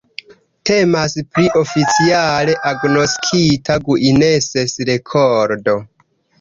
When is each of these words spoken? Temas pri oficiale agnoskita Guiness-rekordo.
Temas 0.69 1.13
pri 1.35 1.45
oficiale 1.59 2.57
agnoskita 2.71 3.79
Guiness-rekordo. 3.91 5.81